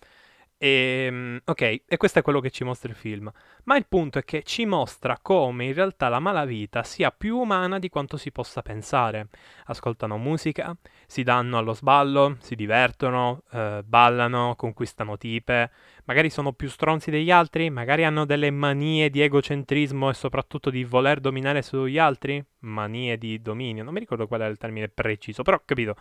E, 0.57 0.69
ehm, 1.07 1.41
ok, 1.45 1.61
e 1.87 1.97
questo 1.97 2.21
è 2.21 2.23
quello 2.23 2.41
che 2.41 2.51
ci 2.51 2.65
mostra 2.65 2.89
il 2.89 2.97
film. 2.97 3.31
Ma 3.65 3.77
il 3.77 3.87
punto 3.87 4.19
è 4.19 4.25
che 4.25 4.43
ci 4.43 4.65
mostra 4.67 5.19
come 5.21 5.67
in 5.67 5.75
realtà 5.75 6.09
la 6.09 6.21
malavita 6.21 6.83
sia 6.83 7.11
più 7.11 7.39
umana 7.39 7.79
di 7.79 7.89
quanto 7.89 8.17
si 8.17 8.31
possa 8.31 8.63
pensare. 8.63 9.29
Ascoltano 9.67 10.17
musica, 10.17 10.77
si 11.07 11.23
danno 11.23 11.59
allo 11.59 11.73
sballo, 11.75 12.37
si 12.41 12.55
divertono, 12.55 13.43
eh, 13.53 13.83
ballano, 13.85 14.55
conquistano 14.57 15.17
tipe, 15.19 15.71
magari 16.05 16.31
sono 16.31 16.53
più 16.53 16.69
stronzi 16.69 17.11
degli 17.11 17.31
altri, 17.31 17.71
magari 17.71 18.05
hanno 18.05 18.25
delle 18.25 18.51
manie 18.51 19.11
di 19.11 19.21
egocentrismo 19.23 20.11
e 20.11 20.15
soprattutto 20.15 20.71
di 20.71 20.85
voler 20.85 21.21
dominare 21.21 21.63
sugli 21.63 21.99
altri, 21.99 22.43
manie 22.61 23.19
di 23.19 23.41
dominio, 23.43 23.85
non 23.85 23.93
mi 23.93 24.01
ricordo 24.01 24.27
qual 24.27 24.43
è 24.43 24.47
il 24.47 24.59
termine 24.59 24.89
preciso, 24.89 25.43
però 25.43 25.61
capito. 25.65 25.97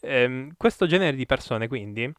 Eh, 0.00 0.52
questo 0.56 0.86
genere 0.86 1.16
di 1.16 1.26
persone 1.26 1.66
quindi 1.66 2.12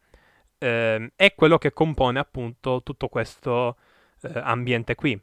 eh, 0.60 1.12
è 1.16 1.34
quello 1.34 1.58
che 1.58 1.72
compone 1.72 2.18
appunto 2.18 2.82
tutto 2.84 3.08
questo 3.08 3.76
eh, 4.22 4.30
ambiente 4.34 4.94
qui. 4.94 5.20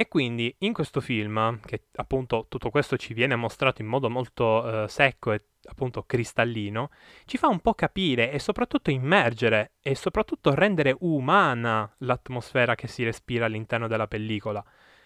E 0.00 0.06
quindi 0.06 0.54
in 0.58 0.72
questo 0.72 1.00
film, 1.00 1.58
che 1.64 1.86
appunto 1.96 2.46
tutto 2.48 2.70
questo 2.70 2.96
ci 2.96 3.14
viene 3.14 3.34
mostrato 3.34 3.82
in 3.82 3.88
modo 3.88 4.08
molto 4.08 4.84
eh, 4.84 4.88
secco 4.88 5.32
e 5.32 5.46
appunto 5.64 6.04
cristallino, 6.04 6.90
ci 7.24 7.36
fa 7.36 7.48
un 7.48 7.58
po' 7.58 7.74
capire 7.74 8.30
e 8.30 8.38
soprattutto 8.38 8.90
immergere 8.92 9.72
e 9.82 9.96
soprattutto 9.96 10.54
rendere 10.54 10.96
umana 11.00 11.92
l'atmosfera 11.98 12.76
che 12.76 12.86
si 12.86 13.02
respira 13.02 13.46
all'interno 13.46 13.88
della 13.88 14.06
pellicola. 14.06 14.64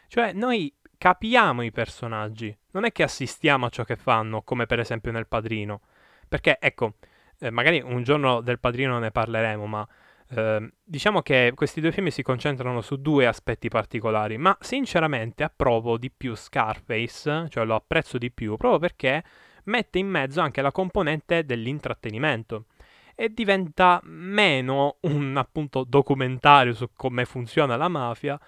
Cioè 0.08 0.34
noi 0.34 0.70
capiamo 0.98 1.62
i 1.62 1.70
personaggi, 1.70 2.54
non 2.72 2.84
è 2.84 2.92
che 2.92 3.02
assistiamo 3.02 3.64
a 3.64 3.70
ciò 3.70 3.84
che 3.84 3.96
fanno, 3.96 4.42
come 4.42 4.66
per 4.66 4.78
esempio 4.78 5.10
nel 5.10 5.26
Padrino. 5.26 5.80
Perché 6.28 6.58
ecco, 6.60 6.96
eh, 7.42 7.50
magari 7.50 7.82
un 7.84 8.04
giorno 8.04 8.40
del 8.40 8.60
Padrino 8.60 9.00
ne 9.00 9.10
parleremo, 9.10 9.66
ma 9.66 9.86
eh, 10.30 10.72
diciamo 10.82 11.22
che 11.22 11.52
questi 11.56 11.80
due 11.80 11.90
film 11.90 12.06
si 12.06 12.22
concentrano 12.22 12.80
su 12.80 12.96
due 12.96 13.26
aspetti 13.26 13.68
particolari, 13.68 14.38
ma 14.38 14.56
sinceramente 14.60 15.42
approvo 15.42 15.98
di 15.98 16.10
più 16.10 16.36
Scarface, 16.36 17.48
cioè 17.48 17.64
lo 17.64 17.74
apprezzo 17.74 18.16
di 18.16 18.30
più, 18.30 18.56
proprio 18.56 18.78
perché 18.78 19.24
mette 19.64 19.98
in 19.98 20.06
mezzo 20.06 20.40
anche 20.40 20.62
la 20.62 20.70
componente 20.70 21.44
dell'intrattenimento 21.44 22.66
e 23.14 23.28
diventa 23.32 24.00
meno 24.04 24.98
un 25.00 25.36
appunto 25.36 25.84
documentario 25.84 26.74
su 26.74 26.90
come 26.94 27.24
funziona 27.24 27.76
la 27.76 27.88
mafia 27.88 28.40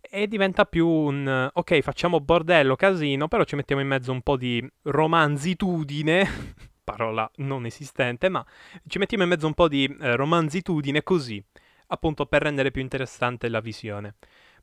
e 0.00 0.26
diventa 0.26 0.64
più 0.64 0.86
un 0.86 1.50
ok 1.52 1.80
facciamo 1.80 2.20
bordello 2.20 2.76
casino 2.76 3.28
però 3.28 3.44
ci 3.44 3.56
mettiamo 3.56 3.82
in 3.82 3.88
mezzo 3.88 4.12
un 4.12 4.22
po' 4.22 4.36
di 4.36 4.64
romanzitudine 4.82 6.28
parola 6.82 7.30
non 7.36 7.66
esistente, 7.66 8.28
ma 8.28 8.44
ci 8.86 8.98
mettiamo 8.98 9.24
in 9.24 9.30
mezzo 9.30 9.46
un 9.46 9.54
po' 9.54 9.68
di 9.68 9.84
eh, 9.84 10.16
romanzitudine 10.16 11.02
così, 11.02 11.42
appunto 11.88 12.26
per 12.26 12.42
rendere 12.42 12.70
più 12.70 12.82
interessante 12.82 13.48
la 13.48 13.60
visione. 13.60 14.14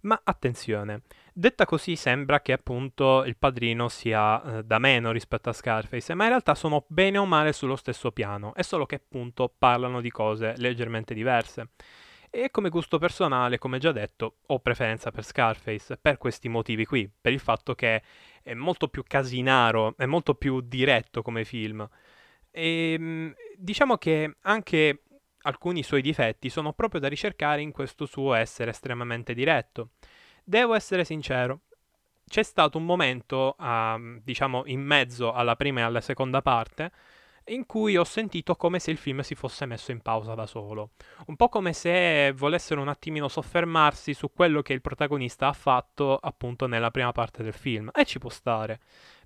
Ma 0.02 0.22
attenzione, 0.24 1.02
detta 1.34 1.66
così 1.66 1.98
sembra 1.98 2.40
che 2.42 2.54
appunto 2.54 3.26
il 3.26 3.36
padrino 3.36 3.90
sia 3.90 4.42
eh, 4.60 4.64
da 4.64 4.80
meno 4.80 5.12
rispetto 5.12 5.50
a 5.50 5.54
Scarface, 5.54 6.14
ma 6.14 6.24
in 6.24 6.30
realtà 6.30 6.56
sono 6.56 6.86
bene 6.88 7.18
o 7.18 7.26
male 7.26 7.52
sullo 7.52 7.76
stesso 7.76 8.12
piano, 8.12 8.54
è 8.54 8.62
solo 8.62 8.86
che 8.86 8.96
appunto 8.96 9.54
parlano 9.58 10.00
di 10.00 10.10
cose 10.10 10.54
leggermente 10.58 11.14
diverse. 11.14 11.72
E 12.32 12.52
come 12.52 12.70
gusto 12.70 13.00
personale, 13.00 13.58
come 13.58 13.80
già 13.80 13.92
detto, 13.92 14.38
ho 14.46 14.60
preferenza 14.60 15.10
per 15.12 15.26
Scarface 15.26 15.98
per 15.98 16.18
questi 16.18 16.48
motivi 16.48 16.86
qui, 16.86 17.10
per 17.20 17.34
il 17.34 17.40
fatto 17.40 17.74
che 17.74 18.04
è 18.44 18.54
molto 18.54 18.88
più 18.88 19.04
casinaro, 19.04 19.96
è 19.98 20.06
molto 20.06 20.36
più 20.36 20.62
diretto 20.62 21.24
come 21.24 21.44
film. 21.44 21.88
E 22.52 22.94
ehm, 22.94 23.34
diciamo 23.56 23.98
che 23.98 24.36
anche 24.42 25.04
alcuni 25.44 25.84
suoi 25.84 26.02
difetti 26.02 26.50
sono 26.50 26.74
proprio 26.74 27.00
da 27.00 27.08
ricercare 27.08 27.62
in 27.62 27.72
questo 27.72 28.06
suo 28.06 28.34
essere 28.34 28.72
estremamente 28.72 29.34
diretto. 29.34 29.92
Devo 30.44 30.74
essere 30.74 31.06
sincero, 31.06 31.62
c'è 32.28 32.44
stato 32.44 32.78
un 32.78 32.86
momento, 32.86 33.56
uh, 33.58 34.20
diciamo, 34.24 34.64
in 34.66 34.82
mezzo 34.82 35.32
alla 35.34 35.56
prima 35.56 35.82
e 35.82 35.84
alla 35.84 36.02
seconda 36.02 36.42
parte, 36.42 36.92
in 37.46 37.66
cui 37.66 37.98
ho 37.98 38.04
sentito 38.04 38.56
come 38.56 38.80
se 38.80 38.92
il 38.92 38.98
film 38.98 39.22
si 39.22 39.34
fosse 39.34 39.66
messo 39.66 39.92
in 39.92 40.02
pausa 40.02 40.36
da 40.36 40.46
solo. 40.46 40.92
Un 41.26 41.36
po' 41.36 41.50
come 41.50 41.74
se 41.74 42.32
volessero 42.36 42.82
un 42.82 42.88
attimino 42.88 43.28
soffermarsi 43.28 44.14
su 44.14 44.32
quello 44.32 44.62
che 44.62 44.74
il 44.74 44.82
protagonista 44.82 45.48
ha 45.48 45.54
fatto 45.54 46.16
appunto 46.16 46.68
nella 46.68 46.92
prima 46.92 47.12
parte 47.12 47.42
del 47.42 47.54
film. 47.54 47.90
E 47.94 48.06
ci 48.06 48.20
può 48.20 48.30
stare. 48.30 48.80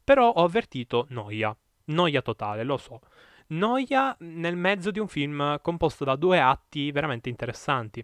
Però 0.03 0.30
ho 0.30 0.44
avvertito 0.44 1.06
noia. 1.10 1.56
Noia 1.86 2.22
totale, 2.22 2.63
lo 2.63 2.78
so. 2.78 3.00
Noia 3.48 4.16
nel 4.20 4.56
mezzo 4.56 4.92
di 4.92 5.00
un 5.00 5.08
film 5.08 5.60
composto 5.62 6.04
da 6.06 6.16
due 6.16 6.40
atti 6.40 6.92
veramente 6.92 7.30
interessanti. 7.30 8.04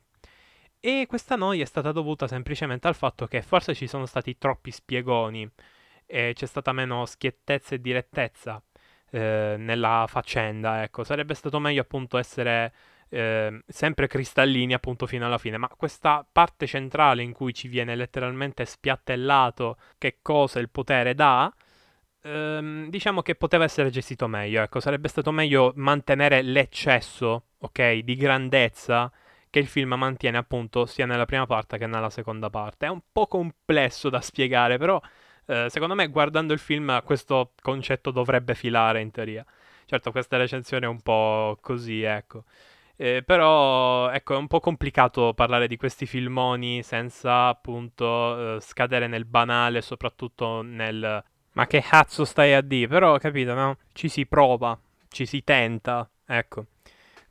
E 0.81 1.05
questa 1.07 1.36
noia 1.36 1.63
è 1.63 1.65
stata 1.65 1.91
dovuta 1.91 2.27
semplicemente 2.27 2.88
al 2.88 2.95
fatto 2.95 3.27
che 3.27 3.41
forse 3.41 3.74
ci 3.74 3.88
sono 3.88 4.05
stati 4.05 4.38
troppi 4.38 4.71
spiegoni 4.71 5.50
e 6.05 6.31
c'è 6.33 6.45
stata 6.45 6.71
meno 6.71 7.05
schiettezza 7.05 7.75
e 7.75 7.81
direttezza 7.81 8.62
eh, 9.12 9.55
nella 9.57 10.05
faccenda, 10.07 10.83
ecco. 10.83 11.03
Sarebbe 11.03 11.33
stato 11.33 11.59
meglio 11.59 11.81
appunto 11.81 12.17
essere 12.17 12.74
eh, 13.09 13.62
sempre 13.67 14.07
cristallini 14.07 14.74
appunto 14.74 15.05
fino 15.05 15.25
alla 15.25 15.38
fine, 15.38 15.57
ma 15.57 15.67
questa 15.67 16.25
parte 16.29 16.65
centrale 16.67 17.24
in 17.24 17.33
cui 17.33 17.53
ci 17.53 17.67
viene 17.67 17.95
letteralmente 17.95 18.65
spiattellato 18.65 19.77
che 19.98 20.19
cosa 20.21 20.59
il 20.59 20.69
potere 20.69 21.13
dà, 21.13 21.53
ehm, 22.21 22.89
diciamo 22.89 23.21
che 23.21 23.35
poteva 23.35 23.63
essere 23.63 23.89
gestito 23.89 24.27
meglio, 24.27 24.61
ecco, 24.61 24.79
sarebbe 24.79 25.07
stato 25.07 25.31
meglio 25.31 25.73
mantenere 25.75 26.41
l'eccesso, 26.41 27.43
ok, 27.59 27.97
di 27.99 28.15
grandezza 28.15 29.11
che 29.49 29.59
il 29.59 29.67
film 29.67 29.93
mantiene 29.95 30.38
appunto 30.38 30.85
sia 30.85 31.05
nella 31.05 31.25
prima 31.25 31.45
parte 31.45 31.77
che 31.77 31.88
nella 31.88 32.09
seconda 32.09 32.49
parte. 32.49 32.85
È 32.85 32.89
un 32.89 33.01
po' 33.11 33.27
complesso 33.27 34.09
da 34.09 34.21
spiegare, 34.21 34.77
però 34.77 35.01
eh, 35.47 35.67
secondo 35.69 35.95
me 35.95 36.07
guardando 36.07 36.53
il 36.53 36.59
film 36.59 37.01
questo 37.03 37.53
concetto 37.61 38.11
dovrebbe 38.11 38.53
filare 38.55 39.01
in 39.01 39.11
teoria. 39.11 39.45
Certo, 39.85 40.11
questa 40.11 40.38
recensione 40.38 40.85
è 40.85 40.89
un 40.89 41.01
po' 41.01 41.57
così, 41.61 42.03
ecco. 42.03 42.43
Eh, 42.95 43.23
però, 43.25 44.09
ecco, 44.11 44.33
è 44.35 44.38
un 44.38 44.47
po' 44.47 44.59
complicato 44.59 45.33
parlare 45.33 45.67
di 45.67 45.77
questi 45.77 46.05
filmoni 46.05 46.83
senza 46.83 47.47
appunto 47.47 48.57
eh, 48.57 48.61
scadere 48.61 49.07
nel 49.07 49.25
banale, 49.25 49.81
soprattutto 49.81 50.61
nel 50.61 51.23
ma 51.53 51.67
che 51.67 51.81
cazzo 51.81 52.25
stai 52.25 52.53
a 52.53 52.61
dire? 52.61 52.87
Però, 52.87 53.17
capito, 53.17 53.53
no? 53.53 53.77
Ci 53.93 54.07
si 54.09 54.25
prova, 54.25 54.77
ci 55.09 55.25
si 55.25 55.43
tenta, 55.43 56.09
ecco. 56.25 56.65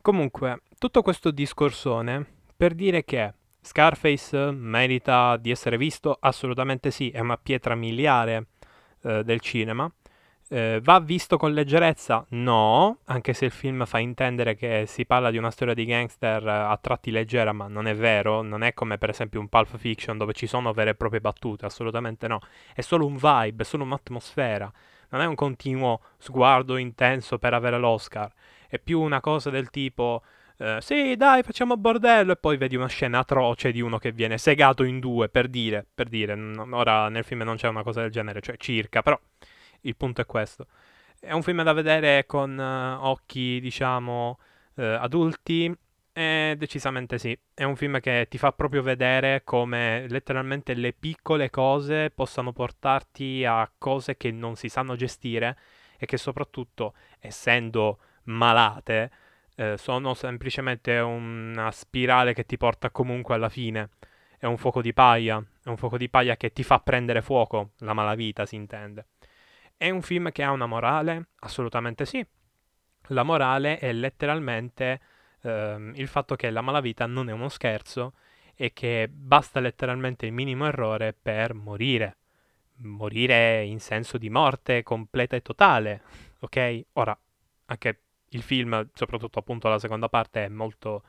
Comunque, 0.01 0.61
tutto 0.77 1.01
questo 1.01 1.31
discorsone 1.31 2.25
per 2.55 2.73
dire 2.73 3.03
che 3.03 3.33
Scarface 3.61 4.51
merita 4.51 5.37
di 5.37 5.51
essere 5.51 5.77
visto? 5.77 6.17
Assolutamente 6.19 6.91
sì, 6.91 7.09
è 7.09 7.19
una 7.19 7.37
pietra 7.37 7.75
miliare 7.75 8.47
eh, 9.03 9.23
del 9.23 9.39
cinema. 9.41 9.91
Eh, 10.51 10.79
va 10.81 10.99
visto 10.99 11.37
con 11.37 11.53
leggerezza? 11.53 12.25
No, 12.29 13.01
anche 13.05 13.33
se 13.33 13.45
il 13.45 13.51
film 13.51 13.85
fa 13.85 13.99
intendere 13.99 14.55
che 14.55 14.85
si 14.87 15.05
parla 15.05 15.29
di 15.29 15.37
una 15.37 15.51
storia 15.51 15.75
di 15.75 15.85
gangster 15.85 16.43
eh, 16.43 16.49
a 16.49 16.75
tratti 16.81 17.11
leggera, 17.11 17.53
ma 17.53 17.67
non 17.67 17.85
è 17.85 17.93
vero, 17.95 18.41
non 18.41 18.63
è 18.63 18.73
come 18.73 18.97
per 18.97 19.09
esempio 19.09 19.39
un 19.39 19.47
Pulp 19.47 19.77
Fiction 19.77 20.17
dove 20.17 20.33
ci 20.33 20.47
sono 20.47 20.73
vere 20.73 20.91
e 20.91 20.95
proprie 20.95 21.21
battute, 21.21 21.67
assolutamente 21.67 22.27
no, 22.27 22.39
è 22.73 22.81
solo 22.81 23.05
un 23.05 23.17
vibe, 23.17 23.61
è 23.61 23.65
solo 23.65 23.83
un'atmosfera, 23.83 24.71
non 25.09 25.21
è 25.21 25.25
un 25.25 25.35
continuo 25.35 26.01
sguardo 26.17 26.77
intenso 26.77 27.37
per 27.37 27.53
avere 27.53 27.77
l'Oscar, 27.77 28.31
è 28.67 28.79
più 28.79 28.99
una 29.01 29.19
cosa 29.21 29.49
del 29.51 29.69
tipo... 29.69 30.23
Uh, 30.59 30.81
sì, 30.81 31.15
dai, 31.15 31.41
facciamo 31.41 31.77
bordello. 31.77 32.33
E 32.33 32.35
poi 32.35 32.57
vedi 32.57 32.75
una 32.75 32.87
scena 32.87 33.19
atroce 33.19 33.71
di 33.71 33.79
uno 33.79 33.97
che 33.97 34.11
viene 34.11 34.37
segato 34.37 34.83
in 34.83 34.99
due, 34.99 35.29
per 35.29 35.47
dire, 35.47 35.85
per 35.93 36.09
dire. 36.09 36.35
N- 36.35 36.73
ora 36.73 37.07
nel 37.07 37.23
film 37.23 37.43
non 37.43 37.55
c'è 37.55 37.69
una 37.69 37.81
cosa 37.81 38.01
del 38.01 38.11
genere, 38.11 38.41
cioè 38.41 38.57
circa, 38.57 39.01
però 39.01 39.17
il 39.81 39.95
punto 39.95 40.21
è 40.21 40.25
questo. 40.25 40.67
È 41.19 41.31
un 41.31 41.43
film 41.43 41.63
da 41.63 41.73
vedere 41.73 42.25
con 42.25 42.57
uh, 42.57 43.05
occhi, 43.05 43.59
diciamo, 43.59 44.39
uh, 44.75 44.81
adulti. 44.81 45.75
E 46.11 46.55
decisamente 46.57 47.17
sì. 47.17 47.37
È 47.53 47.63
un 47.63 47.75
film 47.75 47.99
che 47.99 48.27
ti 48.29 48.37
fa 48.37 48.51
proprio 48.51 48.81
vedere 48.81 49.43
come 49.43 50.05
letteralmente 50.09 50.73
le 50.73 50.91
piccole 50.91 51.49
cose 51.49 52.09
possano 52.09 52.51
portarti 52.51 53.45
a 53.45 53.69
cose 53.77 54.17
che 54.17 54.31
non 54.31 54.55
si 54.55 54.67
sanno 54.69 54.95
gestire 54.95 55.57
e 55.97 56.05
che 56.05 56.17
soprattutto, 56.17 56.93
essendo 57.19 57.99
malate, 58.23 59.11
eh, 59.55 59.77
sono 59.77 60.13
semplicemente 60.13 60.97
una 60.99 61.71
spirale 61.71 62.33
che 62.33 62.45
ti 62.45 62.57
porta 62.57 62.89
comunque 62.89 63.35
alla 63.35 63.49
fine. 63.49 63.89
È 64.37 64.45
un 64.45 64.57
fuoco 64.57 64.81
di 64.81 64.93
paia, 64.93 65.43
è 65.63 65.69
un 65.69 65.77
fuoco 65.77 65.97
di 65.97 66.09
paglia 66.09 66.37
che 66.37 66.51
ti 66.53 66.63
fa 66.63 66.79
prendere 66.79 67.21
fuoco, 67.21 67.71
la 67.79 67.93
malavita 67.93 68.45
si 68.45 68.55
intende. 68.55 69.07
È 69.81 69.89
un 69.89 70.01
film 70.01 70.29
che 70.33 70.43
ha 70.43 70.51
una 70.51 70.65
morale? 70.65 71.29
Assolutamente 71.39 72.05
sì. 72.05 72.21
La 73.11 73.23
morale 73.23 73.77
è 73.77 73.93
letteralmente 73.93 74.99
ehm, 75.41 75.93
il 75.95 76.07
fatto 76.09 76.35
che 76.35 76.49
la 76.49 76.59
malavita 76.59 77.05
non 77.05 77.29
è 77.29 77.31
uno 77.31 77.47
scherzo 77.47 78.15
e 78.55 78.73
che 78.73 79.07
basta 79.09 79.61
letteralmente 79.61 80.25
il 80.25 80.33
minimo 80.33 80.65
errore 80.65 81.13
per 81.13 81.53
morire. 81.53 82.17
Morire 82.79 83.63
in 83.63 83.79
senso 83.79 84.17
di 84.17 84.29
morte 84.29 84.83
completa 84.83 85.37
e 85.37 85.41
totale, 85.41 86.01
ok? 86.39 86.81
Ora, 86.93 87.17
anche 87.67 88.01
il 88.31 88.41
film, 88.41 88.89
soprattutto 88.93 89.39
appunto 89.39 89.69
la 89.69 89.79
seconda 89.79 90.09
parte, 90.09 90.43
è 90.43 90.49
molto... 90.49 91.03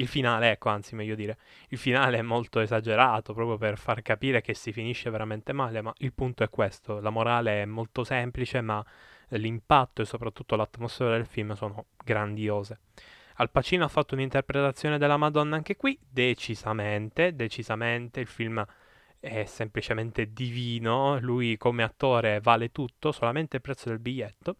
Il 0.00 0.08
finale, 0.08 0.52
ecco, 0.52 0.70
anzi 0.70 0.94
meglio 0.94 1.14
dire, 1.14 1.36
il 1.68 1.76
finale 1.76 2.16
è 2.16 2.22
molto 2.22 2.60
esagerato 2.60 3.34
proprio 3.34 3.58
per 3.58 3.76
far 3.76 4.00
capire 4.00 4.40
che 4.40 4.54
si 4.54 4.72
finisce 4.72 5.10
veramente 5.10 5.52
male, 5.52 5.82
ma 5.82 5.92
il 5.98 6.14
punto 6.14 6.42
è 6.42 6.48
questo, 6.48 7.00
la 7.00 7.10
morale 7.10 7.60
è 7.60 7.64
molto 7.66 8.02
semplice, 8.02 8.62
ma 8.62 8.82
l'impatto 9.28 10.00
e 10.00 10.06
soprattutto 10.06 10.56
l'atmosfera 10.56 11.10
del 11.10 11.26
film 11.26 11.52
sono 11.52 11.88
grandiose. 12.02 12.80
Al 13.34 13.50
Pacino 13.50 13.84
ha 13.84 13.88
fatto 13.88 14.14
un'interpretazione 14.14 14.96
della 14.96 15.18
Madonna 15.18 15.56
anche 15.56 15.76
qui, 15.76 15.98
decisamente, 16.00 17.34
decisamente, 17.34 18.20
il 18.20 18.26
film 18.26 18.64
è 19.18 19.44
semplicemente 19.44 20.32
divino, 20.32 21.18
lui 21.20 21.58
come 21.58 21.82
attore 21.82 22.40
vale 22.40 22.72
tutto, 22.72 23.12
solamente 23.12 23.56
il 23.56 23.62
prezzo 23.62 23.90
del 23.90 23.98
biglietto. 23.98 24.56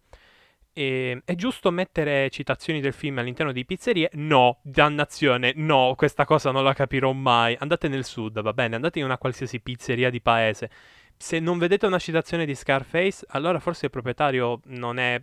E, 0.73 1.23
è 1.25 1.35
giusto 1.35 1.71
mettere 1.71 2.31
citazioni 2.31 2.81
del 2.81 2.93
film 2.93 3.19
all'interno 3.19 3.53
di 3.53 3.65
pizzerie? 3.65 4.11
No, 4.15 4.61
dannazione, 4.63 5.53
no, 5.57 5.95
questa 5.97 6.25
cosa 6.25 6.51
non 6.51 6.65
la 6.65 6.75
capirò 6.75 7.13
mai. 7.13 7.57
Andate 7.59 7.89
nel 7.89 8.05
sud, 8.05 8.41
va 8.41 8.53
bene, 8.53 8.77
andate 8.77 8.99
in 8.99 9.05
una 9.05 9.19
qualsiasi 9.19 9.61
pizzeria 9.61 10.11
di 10.11 10.21
paese. 10.21 10.71
Se 11.17 11.39
non 11.39 11.59
vedete 11.59 11.87
una 11.87 11.99
citazione 11.99 12.47
di 12.47 12.55
Scarface, 12.55 13.25
allora 13.29 13.59
forse 13.59 13.87
il 13.87 13.91
proprietario 13.91 14.61
non 14.67 14.99
è, 14.99 15.21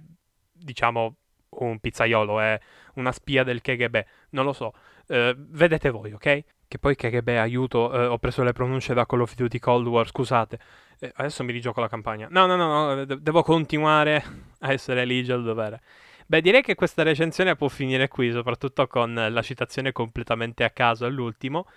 diciamo, 0.52 1.16
un 1.50 1.80
pizzaiolo, 1.80 2.40
è 2.40 2.60
una 2.96 3.12
spia 3.12 3.44
del 3.44 3.62
KGB, 3.62 4.06
non 4.32 4.46
lo 4.46 4.54
so. 4.54 4.74
Uh, 5.08 5.34
vedete 5.36 5.90
voi, 5.90 6.12
ok? 6.12 6.44
Che 6.68 6.80
poi 6.80 6.96
KGB, 6.96 7.30
aiuto, 7.30 7.90
uh, 7.90 8.12
ho 8.12 8.18
preso 8.18 8.44
le 8.44 8.52
pronunce 8.52 8.94
da 8.94 9.06
Call 9.06 9.22
of 9.22 9.36
Duty 9.36 9.58
Cold 9.60 9.88
War, 9.88 10.08
scusate. 10.08 10.60
Uh, 11.00 11.10
adesso 11.16 11.44
mi 11.44 11.52
rigioco 11.52 11.80
la 11.80 11.88
campagna. 11.88 12.28
No, 12.30 12.46
no, 12.46 12.56
no, 12.56 12.94
no 12.94 13.06
de- 13.06 13.22
devo 13.22 13.42
continuare 13.42 14.24
a 14.60 14.72
essere 14.72 15.06
ligi 15.06 15.32
al 15.32 15.44
dovere. 15.44 15.82
Beh, 16.26 16.42
direi 16.42 16.62
che 16.62 16.76
questa 16.76 17.04
recensione 17.04 17.56
può 17.56 17.70
finire 17.70 18.10
qui, 18.10 18.32
soprattutto 18.32 18.86
con 18.88 19.14
la 19.14 19.42
citazione 19.42 19.94
completamente 19.94 20.66
a 20.66 20.70
caso 20.72 21.06
all'ultimo. 21.06 21.68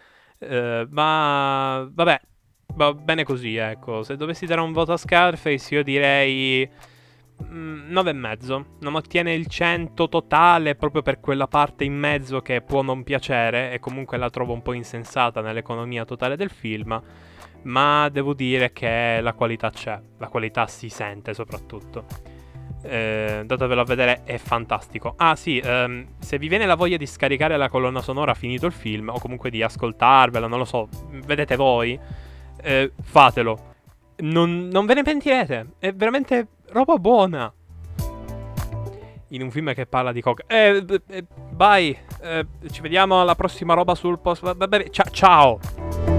ma 0.88 1.88
vabbè, 1.88 2.20
va 2.74 2.92
bene 2.92 3.22
così, 3.22 3.56
ecco. 3.56 4.02
Se 4.02 4.16
dovessi 4.16 4.46
dare 4.46 4.60
un 4.60 4.72
voto 4.72 4.92
a 4.92 4.96
Scarface, 4.96 5.74
io 5.74 5.84
direi 5.84 6.68
9,5. 7.48 8.58
Mm, 8.58 8.62
non 8.80 8.94
ottiene 8.94 9.34
il 9.34 9.46
100 9.46 10.08
totale 10.08 10.74
proprio 10.74 11.02
per 11.02 11.20
quella 11.20 11.46
parte 11.46 11.84
in 11.84 11.94
mezzo 11.94 12.40
che 12.40 12.60
può 12.60 12.82
non 12.82 13.02
piacere 13.02 13.72
e 13.72 13.78
comunque 13.78 14.18
la 14.18 14.30
trovo 14.30 14.52
un 14.52 14.62
po' 14.62 14.72
insensata 14.72 15.40
nell'economia 15.40 16.04
totale 16.04 16.36
del 16.36 16.50
film. 16.50 17.00
Ma 17.62 18.08
devo 18.08 18.32
dire 18.32 18.72
che 18.72 19.20
la 19.20 19.34
qualità 19.34 19.70
c'è, 19.70 20.00
la 20.18 20.28
qualità 20.28 20.66
si 20.66 20.88
sente 20.88 21.34
soprattutto. 21.34 22.04
Eh, 22.82 23.36
andatevelo 23.40 23.80
a 23.80 23.84
vedere, 23.84 24.22
è 24.24 24.38
fantastico. 24.38 25.14
Ah 25.16 25.36
sì, 25.36 25.58
ehm, 25.58 26.06
se 26.18 26.38
vi 26.38 26.48
viene 26.48 26.64
la 26.64 26.76
voglia 26.76 26.96
di 26.96 27.06
scaricare 27.06 27.56
la 27.56 27.68
colonna 27.68 28.00
sonora 28.00 28.34
finito 28.34 28.66
il 28.66 28.72
film, 28.72 29.08
o 29.08 29.18
comunque 29.18 29.50
di 29.50 29.62
ascoltarvela, 29.62 30.46
non 30.46 30.58
lo 30.58 30.64
so, 30.64 30.88
vedete 31.10 31.56
voi, 31.56 31.98
eh, 32.62 32.92
fatelo. 33.02 33.68
Non, 34.20 34.68
non 34.68 34.86
ve 34.86 34.94
ne 34.94 35.02
pentirete, 35.02 35.66
è 35.78 35.92
veramente 35.92 36.46
roba 36.72 36.96
buona. 36.96 37.52
In 39.28 39.42
un 39.42 39.50
film 39.50 39.72
che 39.74 39.86
parla 39.86 40.12
di 40.12 40.20
coca. 40.20 40.44
Eh, 40.46 40.84
eh, 41.08 41.24
bye. 41.50 41.96
Eh, 42.20 42.46
ci 42.70 42.80
vediamo 42.80 43.20
alla 43.20 43.36
prossima 43.36 43.74
roba 43.74 43.94
sul 43.94 44.18
post. 44.18 44.54
Bene. 44.54 44.90
Ciao. 44.90 46.09